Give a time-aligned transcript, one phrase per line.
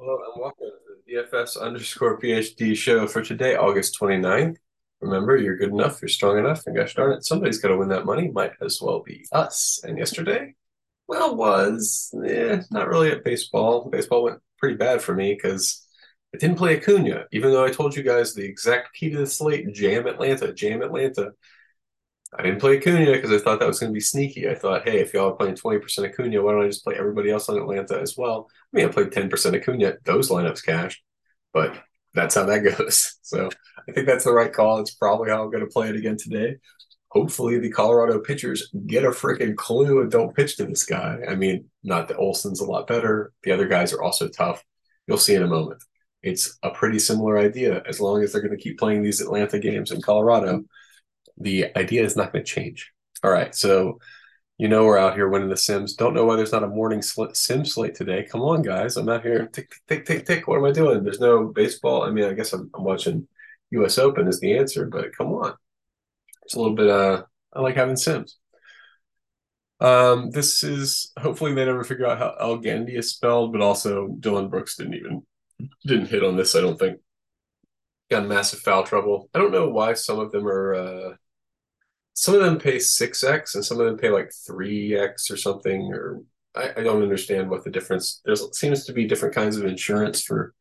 [0.00, 4.54] Hello and welcome to the DFS underscore PhD show for today, August 29th.
[5.00, 7.88] Remember, you're good enough, you're strong enough, and gosh darn it, somebody's got to win
[7.88, 8.30] that money.
[8.30, 9.80] Might as well be us.
[9.82, 10.54] And yesterday,
[11.08, 13.90] well, was eh, not really at baseball.
[13.90, 15.84] Baseball went pretty bad for me because
[16.32, 19.26] I didn't play Acuna, even though I told you guys the exact key to the
[19.26, 21.32] slate: jam Atlanta, jam Atlanta.
[22.36, 24.48] I didn't play Acuna because I thought that was going to be sneaky.
[24.48, 27.30] I thought, hey, if y'all are playing 20% Acuna, why don't I just play everybody
[27.30, 28.48] else on Atlanta as well?
[28.50, 29.94] I mean, I played 10% Acuna.
[30.04, 31.02] Those lineups cashed,
[31.54, 31.82] but
[32.14, 33.18] that's how that goes.
[33.22, 33.48] So
[33.88, 34.80] I think that's the right call.
[34.80, 36.56] It's probably how I'm going to play it again today.
[37.10, 41.20] Hopefully, the Colorado pitchers get a freaking clue and don't pitch to this guy.
[41.26, 43.32] I mean, not that Olson's a lot better.
[43.44, 44.62] The other guys are also tough.
[45.06, 45.82] You'll see in a moment.
[46.22, 49.58] It's a pretty similar idea as long as they're going to keep playing these Atlanta
[49.58, 50.64] games in Colorado
[51.40, 52.92] the idea is not going to change.
[53.22, 53.98] All right, so
[54.58, 55.94] you know we're out here winning the Sims.
[55.94, 58.26] Don't know why there's not a morning sl- Sim slate today.
[58.30, 58.96] Come on, guys!
[58.96, 59.46] I'm out here.
[59.46, 60.48] Tick tick tick tick.
[60.48, 61.02] What am I doing?
[61.02, 62.02] There's no baseball.
[62.02, 63.28] I mean, I guess I'm, I'm watching
[63.70, 63.98] U.S.
[63.98, 65.54] Open is the answer, but come on,
[66.44, 66.88] it's a little bit.
[66.88, 68.38] Uh, I like having Sims.
[69.80, 74.08] Um, this is hopefully they never figure out how El Gandy is spelled, but also
[74.18, 75.22] Dillon Brooks didn't even
[75.86, 76.54] didn't hit on this.
[76.56, 76.98] I don't think
[78.10, 79.28] got massive foul trouble.
[79.34, 80.74] I don't know why some of them are.
[80.74, 81.14] Uh,
[82.18, 86.20] some of them pay 6x and some of them pay like 3x or something or
[86.56, 90.22] I, I, don't understand what the difference there seems to be different kinds of insurance
[90.22, 90.52] for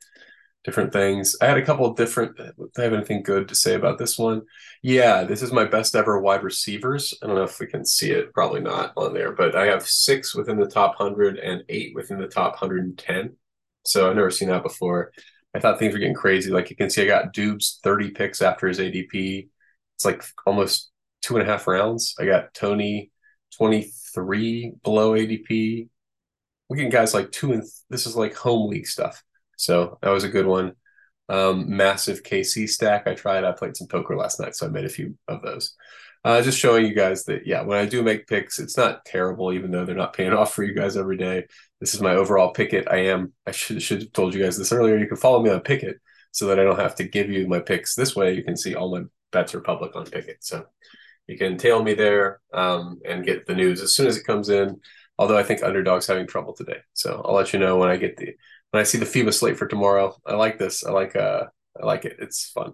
[0.63, 1.35] different things.
[1.41, 4.43] I had a couple of different i have anything good to say about this one?
[4.83, 7.15] Yeah this is my best ever wide receivers.
[7.23, 9.87] I don't know if we can see it probably not on there but i have
[9.87, 13.35] six within the top 100 and eight within the top 110
[13.83, 15.11] so i've never seen that before.
[15.55, 16.51] I thought things were getting crazy.
[16.51, 19.49] Like you can see i got dubes 30 picks after his adp
[19.95, 20.91] it's like almost
[21.21, 22.15] two and a half rounds.
[22.19, 23.11] I got Tony
[23.57, 25.89] 23 below ADP.
[26.69, 29.23] We getting guys like two and th- this is like home league stuff.
[29.57, 30.73] So that was a good one.
[31.29, 33.07] Um, massive KC stack.
[33.07, 33.43] I tried.
[33.43, 35.75] I played some poker last night, so I made a few of those.
[36.23, 39.53] Uh, just showing you guys that yeah, when I do make picks, it's not terrible,
[39.53, 41.45] even though they're not paying off for you guys every day.
[41.79, 42.91] This is my overall Pikkit.
[42.91, 43.33] I am.
[43.45, 44.97] I should should have told you guys this earlier.
[44.97, 45.95] You can follow me on Pikkit
[46.31, 48.33] so that I don't have to give you my picks this way.
[48.33, 50.37] You can see all my bets are public on Pikkit.
[50.41, 50.65] So
[51.27, 54.49] you can tail me there um, and get the news as soon as it comes
[54.49, 54.79] in.
[55.19, 58.17] Although I think underdog's having trouble today, so I'll let you know when I get
[58.17, 58.35] the
[58.71, 60.15] when I see the FIBA slate for tomorrow.
[60.25, 60.85] I like this.
[60.85, 61.45] I like uh
[61.81, 62.17] I like it.
[62.19, 62.73] It's fun.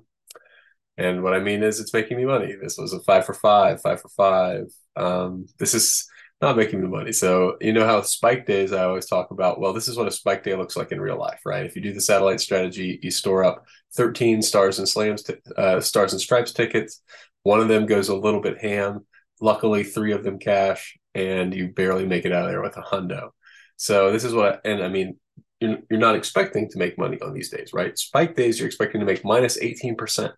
[0.97, 2.53] And what I mean is, it's making me money.
[2.61, 4.65] This was a five for five, five for five.
[4.95, 6.07] Um, this is
[6.41, 7.11] not making me money.
[7.11, 9.59] So you know how spike days I always talk about.
[9.59, 11.65] Well, this is what a spike day looks like in real life, right?
[11.65, 13.65] If you do the satellite strategy, you store up
[13.95, 17.01] 13 stars and slams, t- uh, stars and stripes tickets.
[17.43, 19.05] One of them goes a little bit ham.
[19.41, 22.81] Luckily, three of them cash, and you barely make it out of there with a
[22.81, 23.29] hundo.
[23.75, 25.17] So this is what, and I mean,
[25.59, 27.97] you're, you're not expecting to make money on these days, right?
[27.97, 30.31] Spike days, you're expecting to make minus 18%.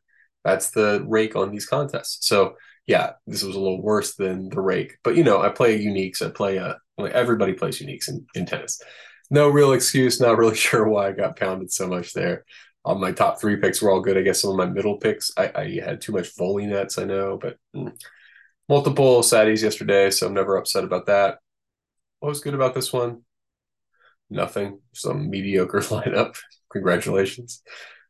[0.44, 2.28] That's the rake on these contests.
[2.28, 2.56] So
[2.88, 6.22] yeah, this was a little worse than the rake, but you know, I play uniques.
[6.22, 8.80] I play uh, a, everybody plays uniques in, in tennis.
[9.32, 10.22] No real excuse.
[10.22, 12.46] Not really sure why I got pounded so much there.
[12.94, 14.18] My top three picks were all good.
[14.18, 17.06] I guess some of my middle picks, I, I had too much volley nets, I
[17.06, 17.92] know, but mm,
[18.70, 21.40] multiple saddies yesterday, so I'm never upset about that.
[22.20, 23.24] What was good about this one?
[24.30, 24.80] Nothing.
[24.94, 26.38] Some mediocre lineup.
[26.72, 27.64] Congratulations.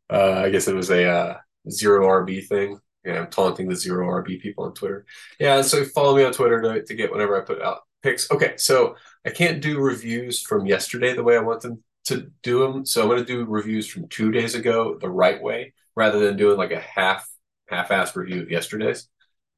[0.09, 1.37] Uh, I guess it was a uh,
[1.69, 2.79] zero RB thing.
[3.05, 5.05] Yeah, I'm taunting the zero RB people on Twitter.
[5.39, 8.29] Yeah, so follow me on Twitter to, to get whenever I put out picks.
[8.31, 12.59] Okay, so I can't do reviews from yesterday the way I want them to do
[12.59, 12.85] them.
[12.85, 16.37] So I'm going to do reviews from two days ago the right way rather than
[16.37, 17.27] doing like a half
[17.67, 19.09] half-ass review of yesterday's.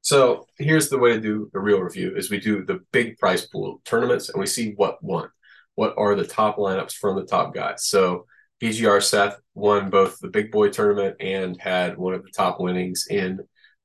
[0.01, 3.45] So here's the way to do a real review is we do the big prize
[3.45, 5.29] pool tournaments and we see what won.
[5.75, 7.85] What are the top lineups from the top guys?
[7.87, 8.25] So
[8.61, 13.07] BGR Seth won both the big boy tournament and had one of the top winnings
[13.09, 13.39] in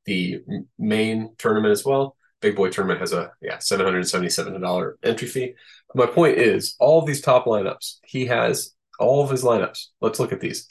[0.05, 0.41] the
[0.79, 2.17] main tournament as well.
[2.42, 5.54] Big boy tournament has a yeah $777 entry fee.
[5.94, 9.87] My point is, all these top lineups, he has all of his lineups.
[10.00, 10.69] Let's look at these.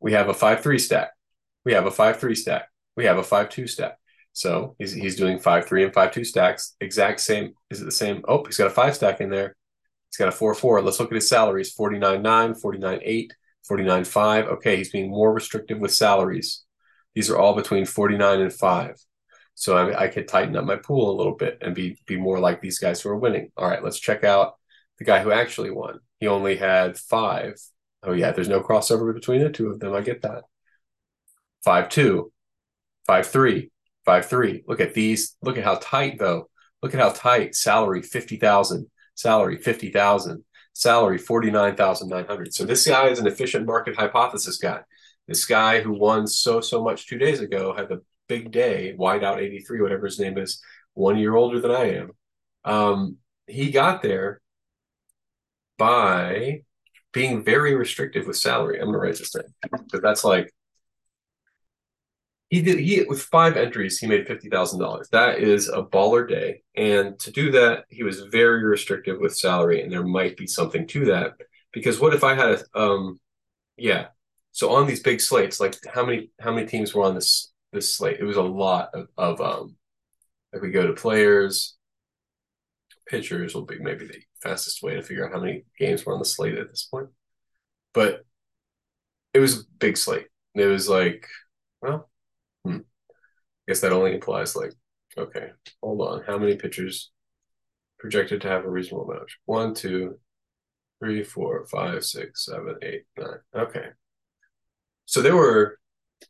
[0.00, 1.10] We have a 5 3 stack.
[1.64, 2.68] We have a 5 3 stack.
[2.96, 3.98] We have a 5 2 stack.
[4.32, 6.74] So he's, he's doing 5 3 and 5 2 stacks.
[6.80, 7.52] Exact same.
[7.70, 8.22] Is it the same?
[8.26, 9.56] Oh, he's got a 5 stack in there.
[10.10, 10.82] He's got a 4 4.
[10.82, 13.32] Let's look at his salaries 49 9, 49 8,
[13.66, 14.46] 49 5.
[14.46, 16.64] Okay, he's being more restrictive with salaries.
[17.14, 18.96] These are all between 49 and 5.
[19.54, 22.38] So I, I could tighten up my pool a little bit and be be more
[22.38, 23.50] like these guys who are winning.
[23.56, 24.54] All right, let's check out
[24.98, 26.00] the guy who actually won.
[26.20, 27.54] He only had five.
[28.02, 29.94] Oh yeah, there's no crossover between the two of them.
[29.94, 30.44] I get that.
[31.64, 32.32] Five two,
[33.06, 33.70] five three,
[34.04, 34.64] five three.
[34.66, 35.36] Look at these.
[35.42, 36.48] Look at how tight though.
[36.82, 37.54] Look at how tight.
[37.54, 38.88] Salary fifty thousand.
[39.14, 40.44] Salary fifty thousand.
[40.74, 42.54] Salary 49,900.
[42.54, 44.80] So this guy is an efficient market hypothesis guy.
[45.28, 49.24] This guy who won so, so much two days ago had a big day, wide
[49.24, 50.62] out 83, whatever his name is,
[50.94, 52.10] one year older than I am.
[52.64, 53.16] Um,
[53.46, 54.40] he got there
[55.78, 56.62] by
[57.12, 58.78] being very restrictive with salary.
[58.78, 60.52] I'm gonna write this down because that's like
[62.50, 65.08] he did he with five entries he made fifty thousand dollars.
[65.10, 69.82] That is a baller day, and to do that he was very restrictive with salary,
[69.82, 71.32] and there might be something to that
[71.72, 73.20] because what if I had a um
[73.76, 74.08] yeah
[74.52, 77.94] so on these big slates like how many how many teams were on this this
[77.94, 78.20] slate?
[78.20, 79.76] It was a lot of, of um
[80.52, 81.76] like we go to players
[83.06, 86.18] pitchers will be maybe the fastest way to figure out how many games were on
[86.18, 87.08] the slate at this point.
[87.92, 88.24] But
[89.34, 90.28] it was a big slate.
[90.54, 91.26] It was like,
[91.80, 92.10] well,
[92.64, 92.78] hmm.
[92.78, 92.80] I
[93.68, 94.72] guess that only implies like,
[95.16, 95.50] okay,
[95.82, 96.22] hold on.
[96.26, 97.10] How many pitchers
[97.98, 99.30] projected to have a reasonable amount?
[99.44, 100.18] One, two,
[100.98, 103.40] three, four, five, six, seven, eight, nine.
[103.54, 103.86] Okay.
[105.04, 105.78] So there were,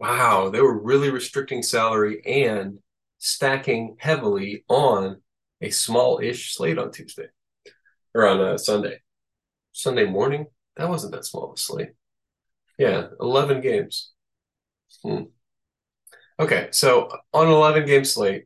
[0.01, 2.79] wow, they were really restricting salary and
[3.19, 5.21] stacking heavily on
[5.61, 7.27] a small-ish slate on Tuesday
[8.15, 9.01] or on a Sunday.
[9.73, 10.47] Sunday morning,
[10.77, 11.91] that wasn't that small of a slate.
[12.79, 14.13] Yeah, 11 games.
[15.03, 15.25] Hmm.
[16.39, 18.45] Okay, so on an 11 game slate,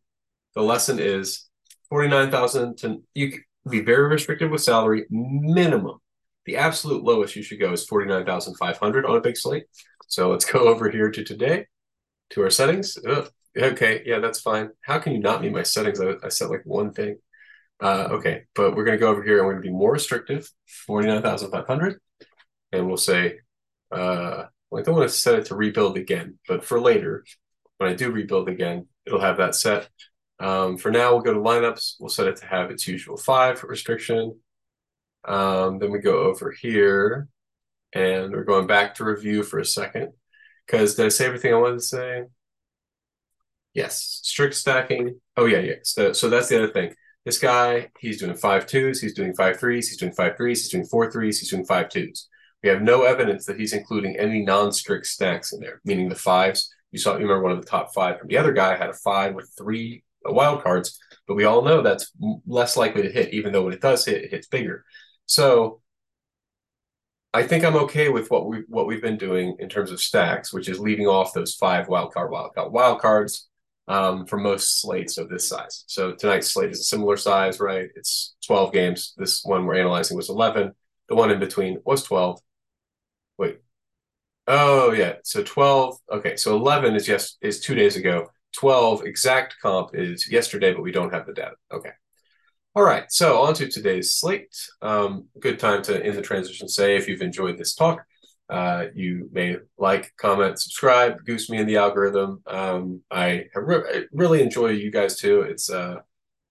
[0.55, 1.49] the lesson is
[1.89, 3.33] 49,000 to you
[3.69, 5.99] be very restricted with salary minimum.
[6.45, 9.65] The absolute lowest you should go is 49,500 on a big slate.
[10.07, 11.67] So let's go over here to today
[12.31, 12.99] to our settings.
[13.57, 14.71] Okay, yeah, that's fine.
[14.83, 16.01] How can you not meet my settings?
[16.01, 17.17] I, I set like one thing.
[17.81, 19.93] Uh, okay, but we're going to go over here and we're going to be more
[19.93, 20.51] restrictive,
[20.87, 22.01] 49,500.
[22.73, 23.39] And we'll say,
[23.93, 27.25] uh, well, I don't want to set it to rebuild again, but for later,
[27.79, 29.89] when I do rebuild again, it'll have that set.
[30.39, 31.95] Um, for now, we'll go to lineups.
[32.01, 34.39] We'll set it to have its usual five restriction.
[35.25, 37.29] Um, then we go over here
[37.93, 40.13] and we're going back to review for a second.
[40.67, 42.25] Because did I say everything I wanted to say?
[43.75, 45.21] Yes, strict stacking.
[45.37, 45.75] Oh yeah, yeah.
[45.83, 46.95] So, so that's the other thing.
[47.25, 50.71] This guy, he's doing five twos, he's doing five threes, he's doing five threes, he's
[50.71, 52.29] doing four threes, he's doing five twos.
[52.63, 56.73] We have no evidence that he's including any non-strict stacks in there, meaning the fives.
[56.93, 58.95] You saw, you remember one of the top five from the other guy had a
[58.95, 62.13] five with three uh, wild cards, but we all know that's
[62.47, 64.85] less likely to hit, even though when it does hit, it hits bigger.
[65.27, 65.81] So
[67.37, 70.55] I think I'm okay with what we what we've been doing in terms of stacks,
[70.55, 73.51] which is leaving off those five wild card wild card wild cards
[73.89, 75.85] um, for most slates of this size.
[75.87, 77.91] So tonight's slate is a similar size, right?
[77.95, 79.13] It's 12 games.
[79.19, 80.73] This one we're analyzing was 11.
[81.11, 82.41] The one in between was 12.
[83.37, 83.59] Wait.
[84.47, 85.17] Oh yeah.
[85.23, 85.99] So 12.
[86.11, 86.37] Okay.
[86.37, 88.31] So 11 is yes is two days ago.
[88.53, 91.57] 12 exact comp is yesterday, but we don't have the data.
[91.71, 91.91] Okay.
[92.77, 93.11] All right.
[93.11, 94.55] So on to today's slate.
[94.83, 98.05] Um, good time to in the transition say if you've enjoyed this talk
[98.49, 102.43] uh, you may like, comment, subscribe, goose me in the algorithm.
[102.47, 105.43] Um, I, re- really enjoy you guys too.
[105.43, 105.97] It's uh,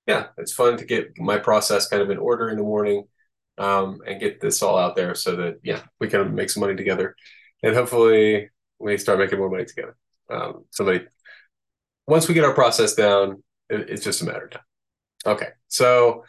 [0.05, 3.05] yeah, it's fun to get my process kind of in order in the morning
[3.57, 6.75] um, and get this all out there so that yeah, we can make some money
[6.75, 7.15] together
[7.63, 8.49] and hopefully
[8.79, 9.95] we start making more money together.
[10.29, 11.05] Um, somebody
[12.07, 14.61] once we get our process down, it, it's just a matter of time.
[15.25, 16.23] Okay, so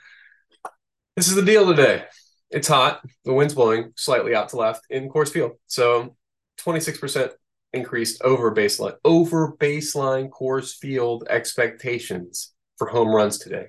[1.17, 2.05] this is the deal today
[2.51, 3.03] it's hot.
[3.25, 5.53] The wind's blowing slightly out to left in Coors Field.
[5.67, 6.17] So
[6.61, 7.31] 26%
[7.73, 13.67] increased over baseline, over baseline Coors Field expectations for home runs today.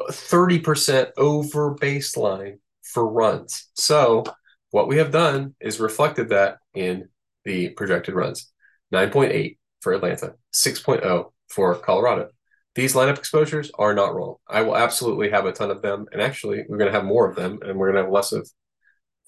[0.00, 3.68] 30% over baseline for runs.
[3.74, 4.24] So
[4.70, 7.08] what we have done is reflected that in
[7.44, 8.50] the projected runs.
[8.92, 12.30] 9.8 for Atlanta, 6.0 for Colorado
[12.74, 14.36] these lineup exposures are not wrong.
[14.48, 17.28] I will absolutely have a ton of them, and actually, we're going to have more
[17.28, 18.48] of them, and we're going to have less of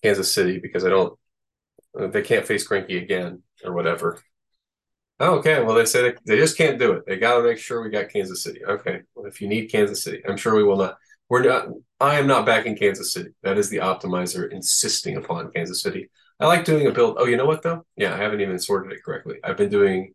[0.02, 1.18] Kansas City because I don't.
[1.94, 4.20] They can't face Greinke again or whatever.
[5.20, 7.04] Oh, okay, well they say they, they just can't do it.
[7.06, 8.64] They got to make sure we got Kansas City.
[8.64, 10.96] Okay, well if you need Kansas City, I'm sure we will not.
[11.28, 11.68] We're not.
[12.00, 13.30] I am not backing Kansas City.
[13.42, 16.10] That is the optimizer insisting upon Kansas City.
[16.40, 17.16] I like doing a build.
[17.18, 17.86] Oh, you know what though?
[17.96, 19.36] Yeah, I haven't even sorted it correctly.
[19.44, 20.12] I've been doing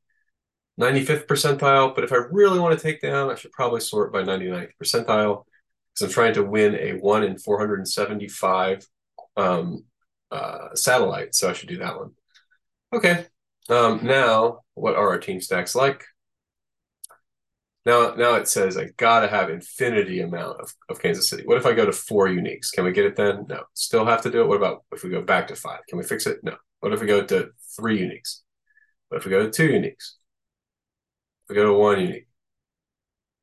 [0.79, 4.23] 95th percentile, but if I really want to take down, I should probably sort by
[4.23, 5.43] 99th percentile
[5.93, 8.87] because I'm trying to win a 1 in 475
[9.35, 9.83] um,
[10.31, 12.11] uh, satellite, so I should do that one.
[12.93, 13.25] Okay,
[13.69, 16.05] um, now what are our team stacks like?
[17.87, 21.43] Now, now it says I gotta have infinity amount of, of Kansas City.
[21.45, 22.71] What if I go to four uniques?
[22.71, 23.45] Can we get it then?
[23.47, 23.63] No.
[23.75, 24.47] Still have to do it.
[24.47, 25.79] What about if we go back to five?
[25.87, 26.43] Can we fix it?
[26.43, 26.57] No.
[26.81, 28.41] What if we go to three uniques?
[29.07, 30.16] What if we go to two uniques?
[31.49, 32.27] We go to one unique.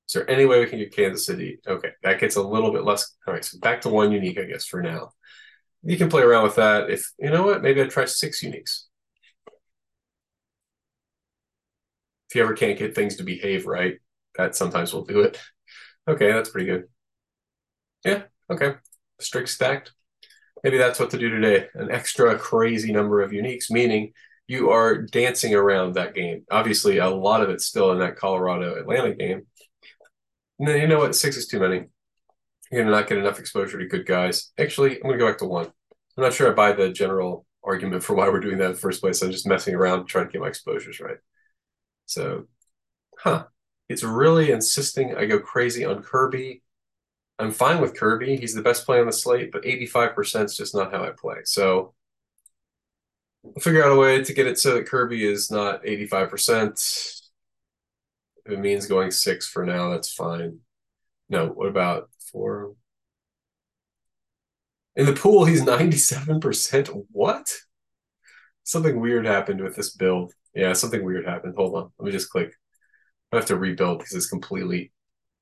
[0.09, 1.61] Is there any way we can get Kansas City?
[1.67, 3.15] Okay, that gets a little bit less.
[3.27, 5.13] All right, so back to one unique, I guess, for now.
[5.83, 6.91] you can play around with that.
[6.91, 8.85] If you know what, maybe I try six uniques.
[12.29, 13.99] If you ever can't get things to behave right,
[14.37, 15.41] that sometimes will do it.
[16.09, 16.85] Okay, that's pretty good.
[18.05, 18.75] Yeah, okay.
[19.21, 19.93] Strict stacked.
[20.63, 21.69] Maybe that's what to do today.
[21.75, 24.13] An extra crazy number of uniques, meaning
[24.47, 26.45] you are dancing around that game.
[26.51, 29.47] Obviously, a lot of it's still in that Colorado Atlanta game.
[30.59, 31.15] And then you know what?
[31.15, 31.85] Six is too many.
[32.71, 34.53] You're going to not get enough exposure to good guys.
[34.59, 35.67] Actually, I'm going to go back to one.
[36.17, 38.79] I'm not sure I buy the general argument for why we're doing that in the
[38.79, 39.23] first place.
[39.23, 41.19] I'm just messing around trying to get my exposures right.
[42.07, 42.47] So,
[43.19, 43.47] huh.
[43.89, 46.63] It's really insisting I go crazy on Kirby.
[47.39, 48.37] I'm fine with Kirby.
[48.37, 51.39] He's the best play on the slate, but 85% is just not how I play.
[51.45, 51.95] So
[53.61, 57.21] figure out a way to get it so that Kirby is not 85%.
[58.47, 60.59] If it means going six for now, that's fine.
[61.29, 62.75] No, what about four?
[64.97, 67.07] In the pool, he's 97%.
[67.11, 67.53] What?
[68.63, 70.33] Something weird happened with this build.
[70.55, 71.55] Yeah, something weird happened.
[71.57, 71.91] Hold on.
[71.99, 72.53] Let me just click.
[73.33, 74.93] I have to rebuild because it's completely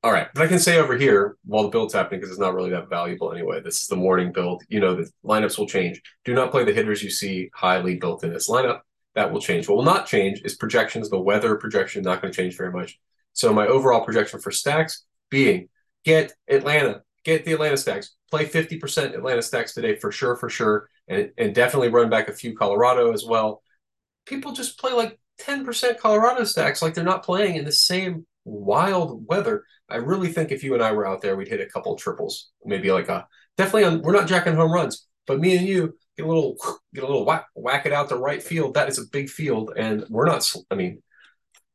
[0.04, 2.54] all right, but I can say over here while the build's happening because it's not
[2.54, 3.60] really that valuable anyway.
[3.60, 4.64] This is the morning build.
[4.68, 6.02] You know, the lineups will change.
[6.24, 8.80] Do not play the hitters you see highly built in this lineup.
[9.14, 9.68] That will change.
[9.68, 11.08] What will not change is projections.
[11.08, 12.98] The weather projection not going to change very much.
[13.32, 15.68] So my overall projection for stacks being
[16.04, 20.88] get Atlanta, get the Atlanta stacks, play 50% Atlanta stacks today for sure, for sure,
[21.06, 23.62] and, and definitely run back a few Colorado as well.
[24.26, 29.26] People just play like 10% Colorado stacks like they're not playing in the same wild
[29.26, 29.64] weather.
[29.88, 32.50] I really think if you and I were out there, we'd hit a couple triples,
[32.64, 34.02] maybe like a definitely on.
[34.02, 36.56] We're not jacking home runs, but me and you get a little
[36.94, 38.74] get a little whack whack it out the right field.
[38.74, 40.50] That is a big field, and we're not.
[40.70, 41.02] I mean,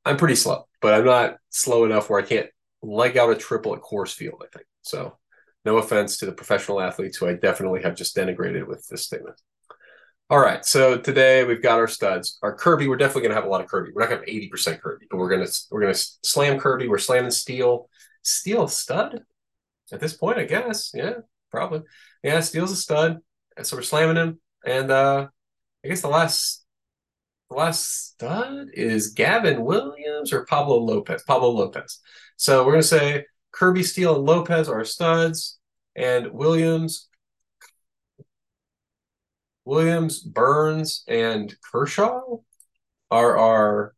[0.05, 2.49] I'm pretty slow, but I'm not slow enough where I can't
[2.81, 4.41] leg out a triple at Coors Field.
[4.43, 5.17] I think so.
[5.65, 9.35] No offense to the professional athletes who I definitely have just denigrated with this statement.
[10.29, 12.37] All right, so today we've got our studs.
[12.43, 13.91] Our Kirby, we're definitely going to have a lot of Kirby.
[13.95, 16.05] We're not going to have eighty percent Kirby, but we're going to we're going to
[16.23, 16.89] slam Kirby.
[16.89, 17.89] We're slamming Steele.
[18.23, 19.21] Steele stud
[19.93, 20.91] at this point, I guess.
[20.93, 21.13] Yeah,
[21.49, 21.83] probably.
[22.23, 23.19] Yeah, Steele's a stud,
[23.55, 24.39] and so we're slamming him.
[24.65, 25.29] And uh
[25.85, 26.65] I guess the last
[27.49, 31.23] the last stud is Gavin Williams or Pablo Lopez.
[31.23, 32.01] Pablo Lopez.
[32.35, 35.57] So we're going to say Kirby, Steele, and Lopez are studs,
[35.95, 37.07] and Williams
[39.67, 42.21] Williams, Burnes, and Kershaw
[43.11, 43.93] are our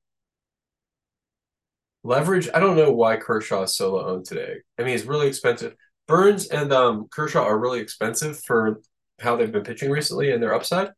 [2.04, 2.50] leverage.
[2.52, 4.56] I don't know why Kershaw is solo owned today.
[4.80, 5.76] I mean, he's really expensive.
[6.08, 8.82] Burnes and um, Kershaw are really expensive for
[9.20, 10.90] how they've been pitching recently and their upside,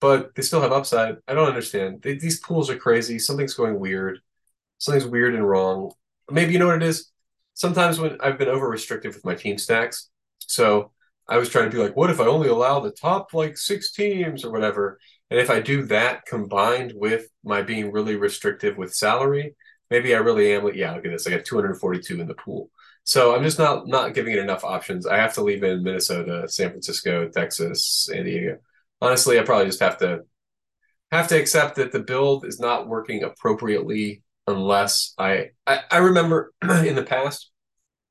[0.00, 1.18] but they still have upside.
[1.28, 2.02] I don't understand.
[2.02, 3.20] They, these pools are crazy.
[3.20, 4.18] Something's going weird.
[4.78, 5.92] Something's weird and wrong.
[6.28, 7.12] Maybe you know what it is.
[7.54, 10.90] Sometimes when I've been over restrictive with my team stacks, so
[11.28, 13.92] I was trying to be like, what if I only allow the top like six
[13.92, 14.98] teams or whatever?
[15.30, 19.56] And if I do that combined with my being really restrictive with salary,
[19.90, 21.26] maybe I really am like, yeah, look at this.
[21.26, 22.70] I got 242 in the pool.
[23.04, 25.06] So I'm just not not giving it enough options.
[25.06, 28.58] I have to leave in Minnesota, San Francisco, Texas, San Diego.
[29.00, 30.22] Honestly, I probably just have to
[31.12, 36.52] have to accept that the build is not working appropriately unless I I, I remember
[36.62, 37.50] in the past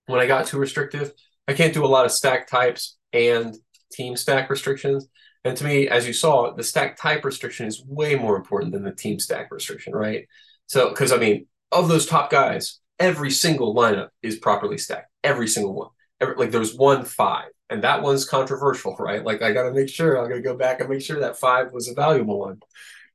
[0.06, 1.12] when I got too restrictive,
[1.48, 3.56] I can't do a lot of stack types and
[3.92, 5.08] team stack restrictions.
[5.44, 8.84] And to me, as you saw, the stack type restriction is way more important than
[8.84, 10.28] the team stack restriction, right?
[10.68, 15.12] So, because I mean, of those top guys, every single lineup is properly stacked.
[15.24, 15.90] Every single one.
[16.20, 19.24] Every, like there's one five, and that one's controversial, right?
[19.24, 21.38] Like I got to make sure I'm going to go back and make sure that
[21.38, 22.60] five was a valuable one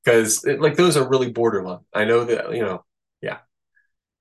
[0.04, 1.80] because like those are really borderline.
[1.92, 2.84] I know that you know,
[3.22, 3.38] yeah.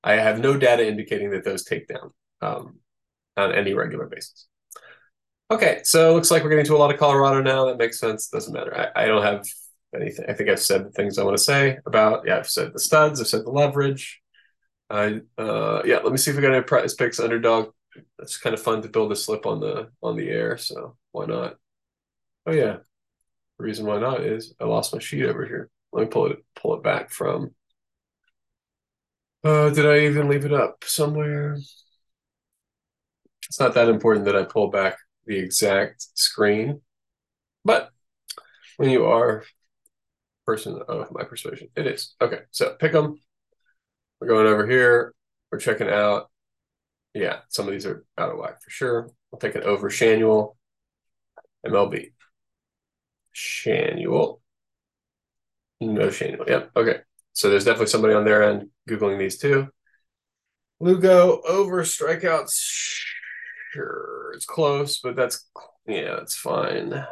[0.03, 2.79] I have no data indicating that those take down um,
[3.35, 4.47] on any regular basis.
[5.51, 7.65] Okay, so it looks like we're getting to a lot of Colorado now.
[7.65, 8.27] That makes sense.
[8.27, 8.91] Doesn't matter.
[8.95, 9.43] I, I don't have
[9.95, 10.25] anything.
[10.29, 12.25] I think I've said the things I want to say about.
[12.27, 13.19] Yeah, I've said the studs.
[13.19, 14.21] I've said the leverage.
[14.89, 15.97] I uh yeah.
[15.99, 17.19] Let me see if we got any prize picks.
[17.19, 17.71] Underdog.
[18.19, 20.57] It's kind of fun to build a slip on the on the air.
[20.57, 21.57] So why not?
[22.47, 22.77] Oh yeah.
[23.59, 25.69] The reason why not is I lost my sheet over here.
[25.93, 27.51] Let me pull it pull it back from.
[29.43, 31.57] Uh, did I even leave it up somewhere?
[33.47, 34.97] It's not that important that I pull back
[35.29, 36.81] the exact screen,
[37.63, 37.91] but
[38.77, 39.43] when you are
[40.47, 42.15] person of my persuasion, it is.
[42.19, 43.21] Okay, so pick them.
[44.19, 45.13] We're going over here.
[45.51, 46.31] We're checking out.
[47.13, 49.09] Yeah, some of these are out of whack for sure.
[49.31, 50.55] We'll take an over Schanuel.
[51.63, 52.13] MLB.
[53.35, 54.39] Schanuel.
[55.79, 56.47] No Schanuel.
[56.47, 56.71] Yep.
[56.75, 56.97] Okay.
[57.33, 59.67] So there's definitely somebody on their end Googling these too.
[60.79, 63.08] Lugo over strikeouts
[63.71, 65.47] Sure, it's close, but that's
[65.85, 67.05] yeah, it's fine.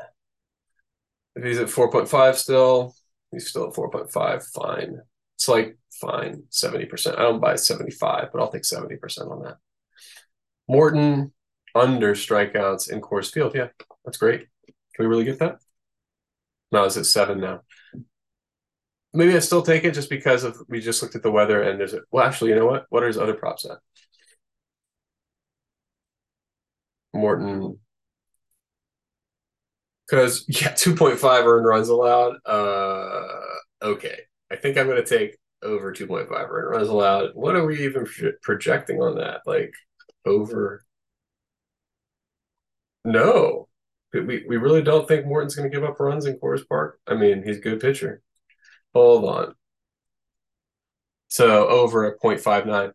[1.36, 2.96] If he's at 4.5 still,
[3.32, 4.44] he's still at 4.5.
[4.54, 5.00] Fine.
[5.36, 7.18] It's like fine, 70%.
[7.18, 9.58] I don't buy 75, but I'll take 70% on that.
[10.68, 11.32] Morton
[11.76, 13.54] under strikeouts in Coors Field.
[13.56, 13.68] Yeah,
[14.04, 14.48] that's great.
[14.96, 15.60] Can we really get that?
[16.72, 17.62] No, it's at seven now.
[19.14, 21.80] Maybe I still take it just because of we just looked at the weather and
[21.80, 22.86] there's a well actually, you know what?
[22.90, 23.78] What are his other props at?
[27.18, 27.80] Morton.
[30.08, 32.38] Because yeah, 2.5 earned runs allowed.
[32.46, 33.28] Uh
[33.82, 34.20] okay.
[34.52, 37.32] I think I'm gonna take over 2.5 earned runs allowed.
[37.36, 38.06] What are we even
[38.42, 39.42] projecting on that?
[39.46, 39.74] Like
[40.26, 40.84] over
[43.06, 43.68] no.
[44.14, 47.00] We we really don't think Morton's gonna give up runs in Coors Park.
[47.08, 48.22] I mean, he's a good pitcher.
[48.94, 49.56] Hold on.
[51.30, 52.94] So over at 0.59.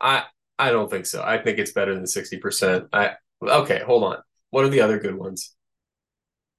[0.00, 0.24] I
[0.58, 1.22] I don't think so.
[1.22, 2.88] I think it's better than 60%.
[2.92, 3.16] I
[3.48, 4.18] okay, hold on.
[4.50, 5.54] What are the other good ones?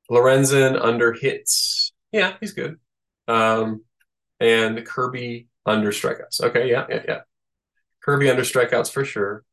[0.10, 1.94] Lorenzen under hits.
[2.12, 2.78] Yeah, he's good.
[3.28, 3.84] Um
[4.40, 6.42] and Kirby under strikeouts.
[6.42, 7.22] Okay, yeah, yeah, yeah.
[8.04, 9.44] Kirby under strikeouts for sure.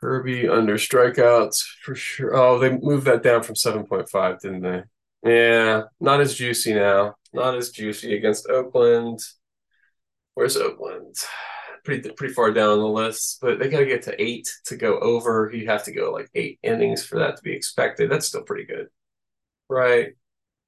[0.00, 2.34] Kirby under strikeouts for sure.
[2.34, 4.82] Oh, they moved that down from 7.5, didn't they?
[5.24, 7.16] Yeah, not as juicy now.
[7.32, 9.20] Not as juicy against Oakland.
[10.34, 11.16] Where's Oakland?
[11.88, 14.98] Pretty pretty far down the list, but they got to get to eight to go
[14.98, 15.50] over.
[15.50, 18.10] You have to go like eight innings for that to be expected.
[18.10, 18.88] That's still pretty good,
[19.70, 20.08] right?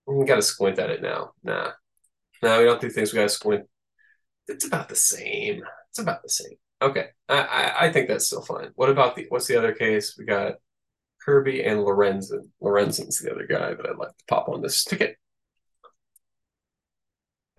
[0.06, 1.32] We got to squint at it now.
[1.42, 1.72] Nah,
[2.42, 3.12] no, we don't do things.
[3.12, 3.66] We got to squint.
[4.48, 5.62] It's about the same.
[5.90, 6.54] It's about the same.
[6.80, 8.70] Okay, I, I, I think that's still fine.
[8.74, 10.16] What about the what's the other case?
[10.16, 10.54] We got
[11.20, 12.48] Kirby and Lorenzen.
[12.62, 15.16] Lorenzen's the other guy that I'd like to pop on this ticket.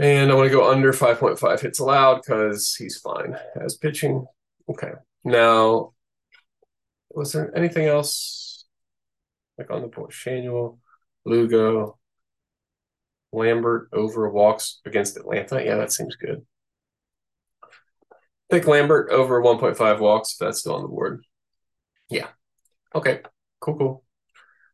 [0.02, 4.26] And I want to go under 5.5 hits allowed because he's fine as pitching.
[4.68, 4.94] Okay.
[5.24, 5.94] Now,
[7.12, 8.66] was there anything else
[9.60, 10.10] like on the board?
[10.10, 10.80] Schanuel,
[11.24, 12.00] Lugo,
[13.32, 15.64] Lambert over walks against Atlanta.
[15.64, 16.48] Yeah, that seems good.
[18.50, 21.24] Pick Lambert over 1.5 walks if that's still on the board.
[22.10, 22.30] Yeah.
[22.96, 23.22] Okay.
[23.60, 24.04] Cool, cool.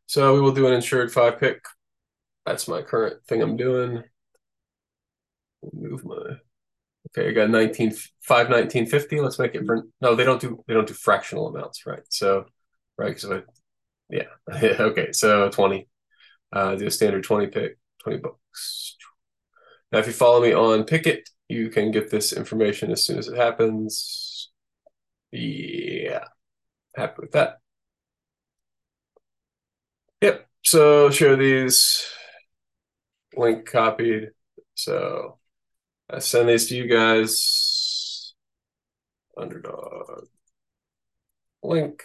[0.06, 1.66] So we will do an insured five pick.
[2.46, 4.04] That's my current thing I'm doing.
[5.72, 6.16] Move my
[7.10, 9.20] okay, I got 19 5 1950.
[9.20, 12.02] Let's make it for no, they don't do they don't do fractional amounts, right?
[12.08, 12.46] So
[12.96, 13.42] right, so I
[14.10, 14.28] yeah.
[14.80, 15.88] okay, so 20.
[16.52, 18.96] Uh do a standard 20 pick, 20 bucks.
[19.92, 23.28] Now if you follow me on Pikkit, you can get this information as soon as
[23.28, 24.50] it happens.
[25.32, 26.24] Yeah.
[26.96, 27.58] Happy with that.
[30.20, 30.48] Yep.
[30.64, 32.06] So share these.
[33.36, 34.30] Link copied.
[34.74, 35.38] So
[36.10, 38.34] I send these to you guys.
[39.36, 40.26] Underdog.
[41.62, 42.02] Link.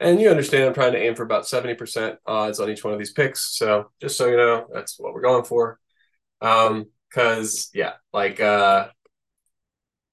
[0.00, 2.98] And you understand I'm trying to aim for about 70% odds on each one of
[2.98, 3.56] these picks.
[3.56, 5.78] So just so you know, that's what we're going for.
[6.40, 8.88] Um, cause yeah, like uh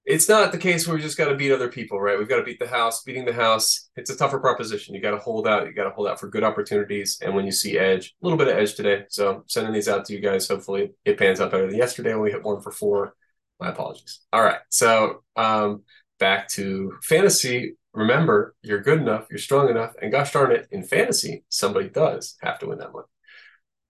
[0.05, 2.17] it's not the case where we just got to beat other people, right?
[2.17, 3.03] We've got to beat the house.
[3.03, 4.95] Beating the house, it's a tougher proposition.
[4.95, 5.67] You got to hold out.
[5.67, 7.19] You got to hold out for good opportunities.
[7.21, 9.05] And when you see edge, a little bit of edge today.
[9.09, 10.47] So sending these out to you guys.
[10.47, 13.13] Hopefully it pans out better than yesterday when we hit one for four.
[13.59, 14.21] My apologies.
[14.33, 14.59] All right.
[14.69, 15.83] So um,
[16.19, 17.75] back to fantasy.
[17.93, 22.37] Remember, you're good enough, you're strong enough, and gosh darn it, in fantasy, somebody does
[22.41, 23.03] have to win that one.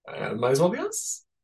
[0.08, 1.24] Uh, might as well be us.